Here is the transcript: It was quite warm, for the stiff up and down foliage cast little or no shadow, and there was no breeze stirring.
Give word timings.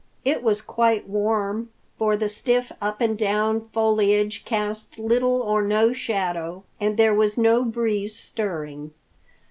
It 0.25 0.41
was 0.41 0.63
quite 0.63 1.07
warm, 1.07 1.69
for 1.95 2.17
the 2.17 2.27
stiff 2.27 2.71
up 2.81 3.01
and 3.01 3.15
down 3.15 3.69
foliage 3.71 4.43
cast 4.45 4.97
little 4.97 5.41
or 5.43 5.61
no 5.61 5.93
shadow, 5.93 6.63
and 6.79 6.97
there 6.97 7.13
was 7.13 7.37
no 7.37 7.63
breeze 7.63 8.15
stirring. 8.17 8.95